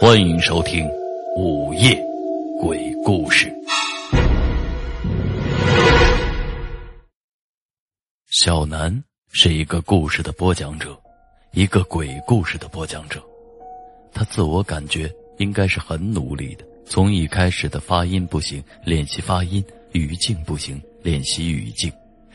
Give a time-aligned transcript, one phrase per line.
[0.00, 0.86] 欢迎收听
[1.36, 2.00] 《午夜
[2.60, 3.48] 鬼故事》。
[8.30, 10.96] 小南是一个故事的播讲者，
[11.50, 13.20] 一个鬼故事的播讲者。
[14.12, 19.60] 他自我感觉应该是很努力的，从一开始的发音不行，练习发音；
[19.90, 21.90] 语境不行，练习语境；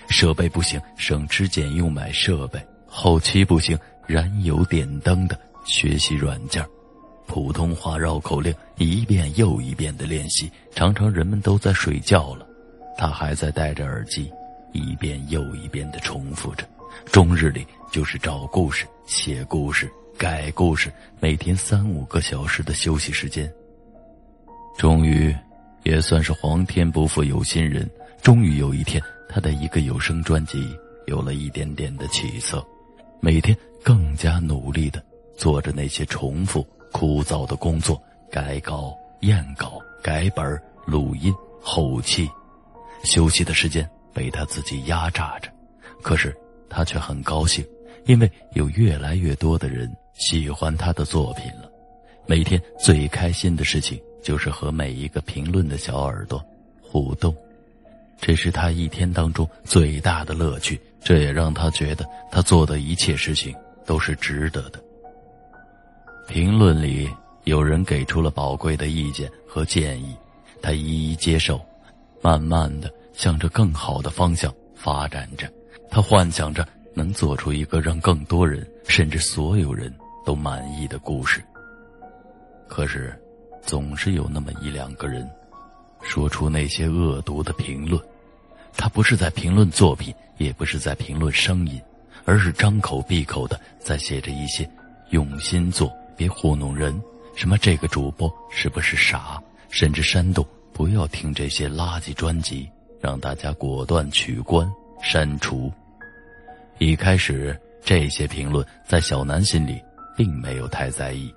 [0.09, 6.61] 设备不行，省吃俭用买设备；后期不行，燃油点灯的学习软件。
[7.25, 12.45] 普通话绕口令一遍又一遍的练习，常常人们都在睡觉了，
[12.97, 14.31] 他还在戴着耳机，
[14.71, 16.67] 一遍又一遍的重复着。
[17.05, 23.51] 终日里就是找故事、写故事、改故事，每天三五个小时的休息时间。
[24.77, 25.35] 终于，
[25.83, 27.89] 也算是皇天不负有心人，
[28.21, 30.63] 终于有一天，他的一个有声专辑
[31.07, 32.63] 有了一点点的起色，
[33.19, 35.03] 每天更加努力的
[35.35, 36.65] 做着那些重复。
[36.93, 42.29] 枯燥的工作，改稿、验稿、改本、录音、后期，
[43.03, 45.51] 休息的时间被他自己压榨着。
[46.01, 46.33] 可是
[46.69, 47.65] 他却很高兴，
[48.05, 51.69] 因为有越来越多的人喜欢他的作品了。
[52.25, 56.41] 每天最开心的事情就是和每一个评论的小耳朵
[56.81, 57.35] 互动，
[58.19, 60.79] 这是他一天当中最大的乐趣。
[61.01, 63.53] 这也让他觉得他做的一切事情
[63.85, 64.82] 都是值得的。
[66.27, 67.09] 评论里
[67.43, 70.15] 有人给出了宝贵的意见和建议，
[70.61, 71.59] 他一一接受，
[72.21, 75.51] 慢慢的向着更好的方向发展着。
[75.91, 79.93] 他幻想着能做出一个让更多人，甚至所有人
[80.25, 81.43] 都满意的故事。
[82.67, 83.13] 可是，
[83.61, 85.29] 总是有那么一两个人，
[86.01, 88.01] 说出那些恶毒的评论。
[88.75, 91.79] 他不是在评论作品，也不是在评论声音，
[92.25, 94.67] 而是张口闭口的在写着一些
[95.11, 95.93] 用心做。
[96.15, 97.01] 别糊弄人！
[97.35, 99.41] 什么这个主播是不是傻？
[99.69, 102.69] 甚至煽动不要听这些垃圾专辑，
[103.01, 105.71] 让大家果断取关删除。
[106.77, 109.81] 一开始，这些评论在小南心里
[110.15, 111.33] 并没有太在意，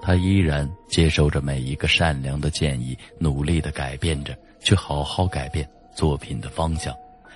[0.00, 6.94] 他依然接受着每一个善良的建议，努力的改变着，去好好改变作品的方向，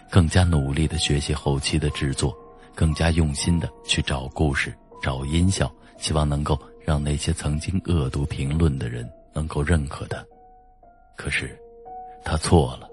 [0.08, 2.32] 更加努力的学习后期的制作，
[2.74, 4.72] 更加用心的去找故事、
[5.03, 5.72] 找音效。
[5.98, 10.25] 希望能够让那些曾经恶毒评论的人能够认可他，
[11.16, 11.59] 可是
[12.25, 12.88] 他错了。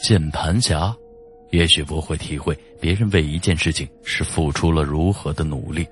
[0.00, 0.94] 键盘侠
[1.50, 5.86] 也许不会体会别人为一件事情是付出了如何的努力，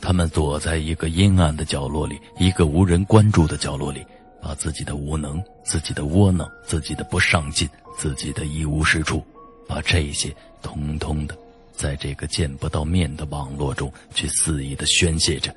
[0.00, 4.04] 他们躲在一个阴暗的角落里，一个无人关注的角落里，
[4.40, 9.22] 把自己的无能、自己的窝囊、自己的不上进、自己的一无是处，
[9.68, 11.36] 把这些通通的。
[11.78, 15.54] 在这个见不到面的网络中去肆意的宣泄着，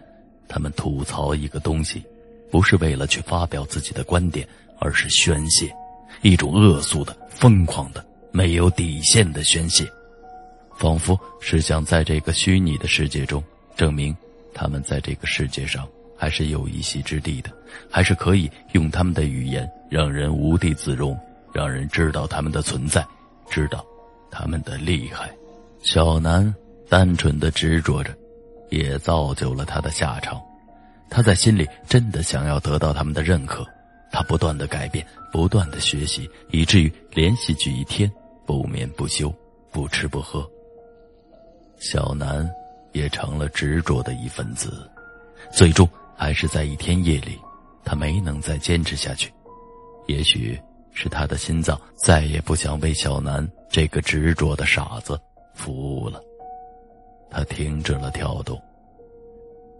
[0.47, 2.03] 他们吐槽一个东西，
[2.51, 5.73] 不是为了去发表自己的观点，而是宣泄，
[6.21, 9.83] 一种恶俗的、疯狂的、没有底线的宣泄，
[10.77, 13.43] 仿佛是想在这个虚拟的世界中
[13.75, 14.15] 证明，
[14.53, 17.49] 他们在这个世界上还是有一席之地的，
[17.89, 21.19] 还是可以用他们的语言让人无地自容，
[21.51, 23.03] 让人知道他们的存在，
[23.49, 23.83] 知道
[24.29, 25.35] 他们的厉害。
[25.83, 26.53] 小南
[26.87, 28.13] 单纯的执着着，
[28.69, 30.39] 也造就了他的下场。
[31.09, 33.65] 他在心里真的想要得到他们的认可，
[34.11, 38.09] 他不断的改变，不断的学习，以至于连续几天
[38.45, 39.33] 不眠不休，
[39.71, 40.47] 不吃不喝。
[41.79, 42.47] 小南
[42.93, 44.89] 也成了执着的一份子，
[45.51, 47.39] 最终还是在一天夜里，
[47.83, 49.33] 他没能再坚持下去。
[50.07, 50.57] 也许
[50.93, 55.19] 是他的心脏再也不想为小南这个执着的傻子。
[55.53, 56.21] 服务了，
[57.29, 58.59] 他停止了跳动。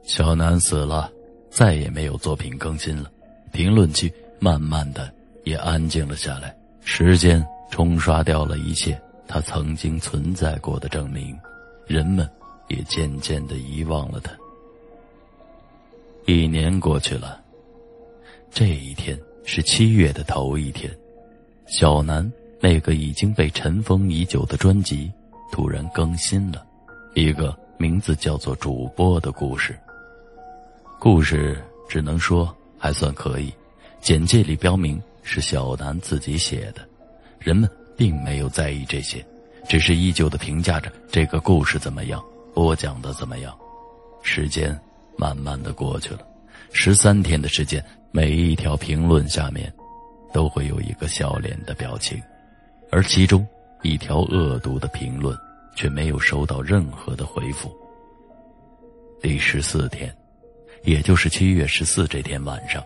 [0.04, 1.12] 小南死了，
[1.50, 3.12] 再也没有作品更新了，
[3.52, 5.12] 评论区慢慢的
[5.44, 6.56] 也安静了下来。
[6.84, 11.38] 时间冲刷掉了一切他曾经存在过的证明，
[11.86, 12.28] 人们
[12.68, 14.32] 也渐渐的遗忘了他。
[16.26, 17.42] 一年过去了，
[18.50, 20.92] 这一天是七月的头一天，
[21.68, 22.30] 小南
[22.60, 25.12] 那个已经被尘封已久的专辑。
[25.52, 26.66] 突然更新了，
[27.14, 29.78] 一个名字叫做“主播”的故事。
[31.00, 33.54] 故事只能说还算可以，
[34.00, 36.88] 简介里标明是小南自己写的，
[37.38, 39.24] 人们并没有在意这些，
[39.68, 42.24] 只是依旧的评价着这个故事怎么样，
[42.54, 43.54] 播讲的怎么样。
[44.24, 44.80] 时间
[45.18, 46.22] 慢慢的过去了，
[46.72, 49.72] 十三天的时间，每一条评论下面，
[50.32, 52.22] 都会有一个笑脸的表情，
[52.90, 53.46] 而其中。
[53.82, 55.38] 一条恶毒的评论，
[55.76, 57.72] 却没有收到任何的回复。
[59.22, 60.16] 第十四天，
[60.84, 62.84] 也就是七月十四这天晚上，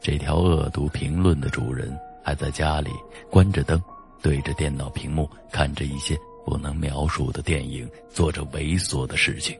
[0.00, 2.90] 这条恶毒评论的主人还在家里
[3.30, 3.80] 关着灯，
[4.22, 9.58] 对着电脑屏幕看着一些不能描述的电影，做着猥琐的事情。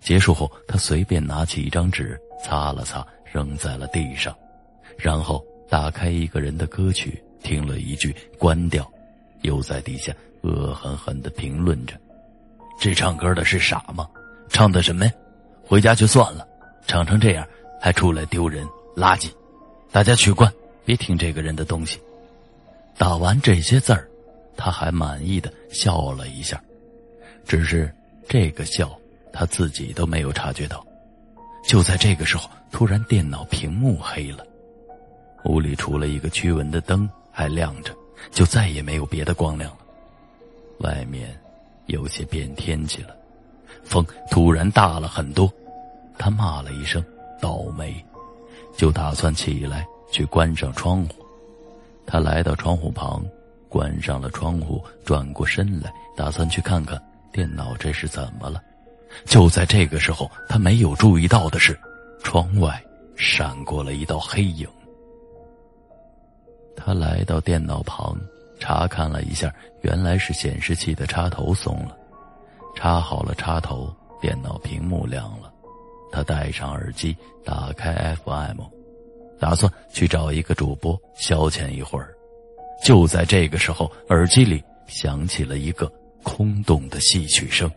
[0.00, 4.32] 结束后，他随便拿起一张纸擦了擦，扔在了地上，
[4.96, 8.88] 然后打开一个人的歌曲，听了一句，关掉，
[9.42, 10.12] 又在底下
[10.42, 11.94] 恶狠狠地评论着
[12.80, 14.08] ：“这唱歌的是傻吗？
[14.48, 15.12] 唱的什么呀？
[15.64, 16.46] 回家就算了，
[16.86, 17.46] 唱成这样
[17.80, 19.30] 还出来丢人，垃圾！
[19.92, 20.52] 大家取关，
[20.84, 22.00] 别听这个人的东西。”
[22.96, 24.08] 打完这些字儿，
[24.56, 26.60] 他还满意的笑了一下，
[27.46, 27.92] 只是
[28.28, 28.90] 这个笑。
[29.30, 30.84] 他自己都没有察觉到，
[31.64, 34.44] 就在这个时候，突然电脑屏幕黑了，
[35.44, 37.94] 屋里除了一个驱蚊的灯还亮着，
[38.30, 39.78] 就再也没有别的光亮了。
[40.80, 41.38] 外面
[41.86, 43.16] 有些变天气了，
[43.84, 45.52] 风突然大了很多。
[46.16, 47.04] 他骂了一声
[47.40, 47.94] “倒霉”，
[48.76, 51.24] 就打算起来去关上窗户。
[52.06, 53.24] 他来到窗户旁，
[53.68, 57.00] 关上了窗户，转过身来，打算去看看
[57.32, 58.62] 电脑这是怎么了。
[59.24, 61.78] 就在这个时候，他没有注意到的是，
[62.22, 62.82] 窗外
[63.16, 64.68] 闪过了一道黑影。
[66.80, 68.16] 他来到电脑旁，
[68.60, 69.52] 查看了一下，
[69.82, 71.96] 原来是显示器的插头松了。
[72.76, 75.52] 插好了插头，电脑屏幕亮了。
[76.12, 78.60] 他戴上耳机，打开 FM，
[79.40, 82.14] 打算去找一个主播消遣一会儿。
[82.84, 85.92] 就在这个时候，耳机里响起了一个
[86.22, 87.68] 空洞的戏曲声。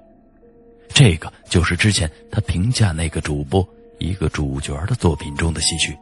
[0.94, 5.98] 这个就是之前他评价那个主播一个主角的作品中的戏曲，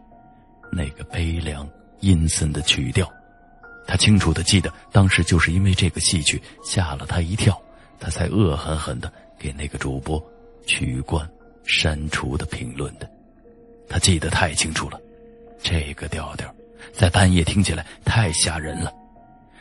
[0.71, 1.67] 那个悲凉
[2.01, 3.11] 阴森的曲调，
[3.87, 7.59] 他清楚的记得，当时就是因为这个戏曲吓了他一跳，
[7.99, 10.23] 他才恶狠狠的给那个主播
[10.65, 11.27] 取关、
[11.65, 13.09] 删除的评论的。
[13.87, 14.99] 他记得太清楚了，
[15.61, 16.53] 这个调调
[16.93, 18.93] 在半夜听起来太吓人了。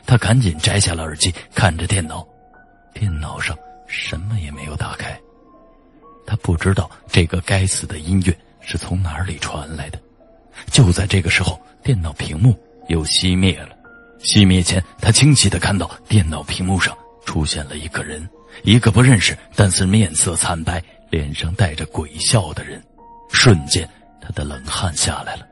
[0.05, 2.27] 他赶紧摘下了耳机，看着电脑，
[2.93, 3.57] 电脑上。
[3.91, 5.19] 什么也没有打开，
[6.23, 9.99] 他不知道这个该死的音乐是从哪里传来的。
[10.71, 12.57] 就在这个时候，电脑屏幕
[12.87, 13.69] 又熄灭了。
[14.19, 18.27] 熄灭前，他清晰的看到电脑屏幕上出现了一个人，
[18.63, 22.83] 一个不认识但是面色惨白、脸上带着鬼笑的人。
[23.31, 23.87] 瞬间，
[24.19, 25.47] 他的冷汗下来了，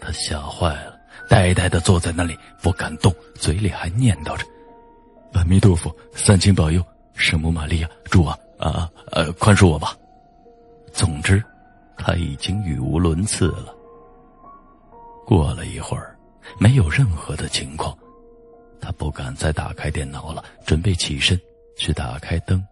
[0.00, 4.44] 他吓坏了，呆呆的坐在那里不敢动，嘴里还念叨着
[5.34, 6.84] ：“阿弥陀佛，三清保佑。”
[7.14, 9.96] 圣母玛利亚，主啊啊呃，宽恕我吧。
[10.92, 11.42] 总之，
[11.96, 13.75] 他已经语无伦次了。
[15.26, 16.16] 过了一会儿，
[16.56, 17.98] 没有任何的情况，
[18.80, 21.38] 他不敢再打开电脑了，准备起身
[21.76, 22.64] 去打开灯。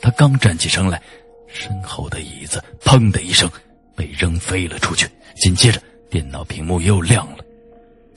[0.00, 1.00] 他刚站起身来，
[1.46, 3.48] 身后的椅子“砰”的一声
[3.94, 5.80] 被扔飞了出去，紧接着
[6.10, 7.44] 电脑屏幕又亮了，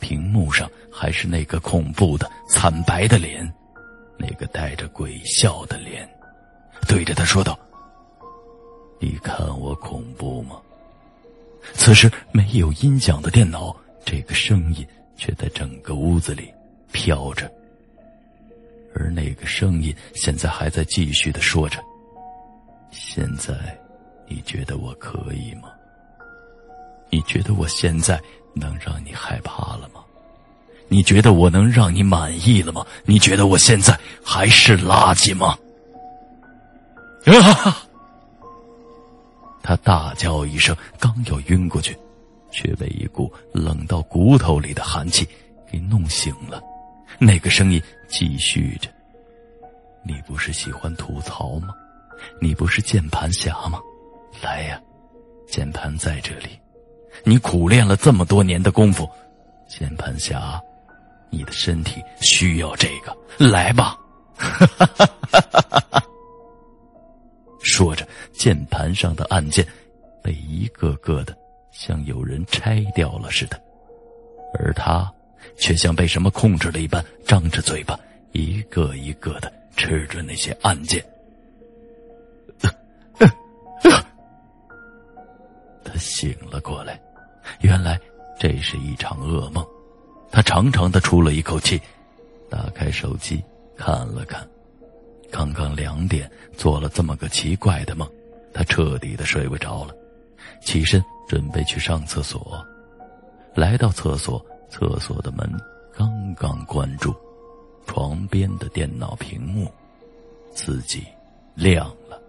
[0.01, 3.47] 屏幕上还是那个恐怖的惨白的脸。
[4.19, 6.09] 那个带着鬼笑的脸，
[6.87, 7.57] 对着他说道
[8.99, 10.59] ：“你看我恐怖吗？”
[11.73, 13.75] 此时没有音响的电脑，
[14.05, 14.85] 这个声音
[15.15, 16.51] 却在整个屋子里
[16.91, 17.51] 飘着。
[18.95, 21.79] 而那个声音现在还在继续的说着
[22.91, 23.53] ：“现在，
[24.27, 25.69] 你觉得我可以吗？
[27.09, 28.19] 你觉得我现在
[28.53, 30.01] 能让你害怕了吗？”
[30.89, 32.85] 你觉得我能让你满意了吗？
[33.03, 35.57] 你觉得我现在还是垃圾吗？
[37.25, 37.83] 啊！
[39.67, 41.93] 他大叫一声，刚要晕过去，
[42.49, 45.27] 却被一股冷到骨头里的寒气
[45.69, 46.63] 给弄醒了。
[47.19, 48.89] 那个声音继续着
[50.07, 51.73] ：“你不是喜欢吐槽吗？
[52.39, 53.77] 你不是键盘侠吗？
[54.41, 54.79] 来呀，
[55.49, 56.57] 键盘在这里。
[57.25, 59.05] 你苦练了这么多年的功夫，
[59.67, 60.57] 键盘侠。”
[61.29, 63.97] 你的身体需要这个，来吧！
[64.37, 66.06] 哈哈哈哈哈
[67.77, 69.63] 说着，键盘上的按键
[70.23, 71.37] 被一个个的
[71.71, 73.61] 像有人拆掉了似的，
[74.57, 75.13] 而他
[75.59, 77.95] 却像被什么控制了一般，张着嘴巴，
[78.31, 81.05] 一个一个的吃着那些按键。
[85.83, 86.99] 他醒了过来，
[87.61, 87.99] 原来
[88.39, 89.63] 这是一场噩梦。
[90.31, 91.79] 他长长的出了一口气，
[92.49, 93.39] 打开手机
[93.77, 94.43] 看了看，
[95.31, 98.07] 刚刚两点做了这么个奇怪的梦，
[98.53, 99.95] 他彻底的睡不着了，
[100.61, 102.65] 起身准备去上厕所，
[103.53, 105.49] 来到厕所，厕所的门
[105.95, 107.15] 刚刚关住，
[107.85, 109.71] 床边的电脑屏幕
[110.53, 111.03] 自己
[111.55, 112.19] 亮了。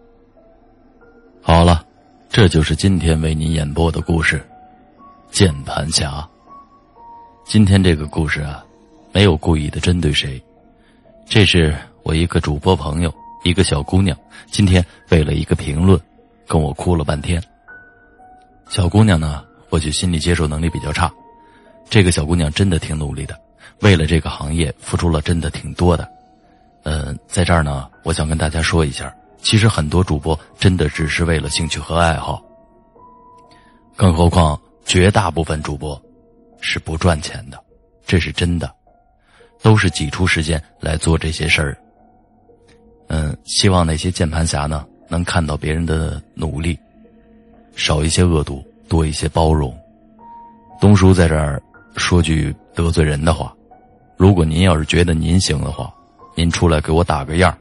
[1.43, 1.85] 好了。
[2.31, 4.37] 这就是今天为您演播的故事，
[5.35, 6.21] 《键盘侠》。
[7.47, 8.63] 今天这个故事啊，
[9.15, 10.41] 没有故意的针对谁，
[11.27, 11.75] 这是
[12.09, 14.17] 我一个主播朋友，一个小姑娘，
[14.51, 16.01] 今天为了一个评论，
[16.47, 17.39] 跟我哭了半天。
[18.71, 21.13] 小姑娘呢，或许心理接受能力比较差，
[21.91, 23.39] 这个小姑娘真的挺努力的，
[23.83, 26.09] 为了这个行业付出了真的挺多的。
[26.85, 29.15] 嗯，在这儿呢，我想跟大家说一下。
[29.43, 32.43] 其实很多主播真的只是为了兴趣和爱好，
[33.97, 36.01] 更何况绝大部分主播
[36.63, 37.63] 是不赚钱的，
[38.07, 38.75] 这是真的，
[39.61, 41.77] 都是挤出时间来做这些事儿。
[43.49, 46.79] 希望那些键盘侠呢能看到别人的努力，
[47.75, 49.75] 少一些恶毒，多一些包容。
[50.79, 51.61] 东叔在这儿
[51.97, 53.55] 说句得罪人的话：
[54.19, 55.91] 如果您要是觉得您行的话，
[56.35, 57.57] 您出来给我打个样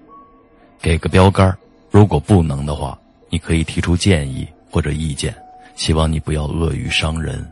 [0.82, 1.58] 给个标杆
[1.90, 5.34] 如果不能的话，你可以提出建议或者意见，
[5.76, 7.50] 希望你不要恶语伤人。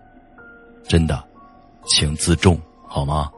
[0.89, 1.23] 真的，
[1.87, 3.31] 请自重，好吗？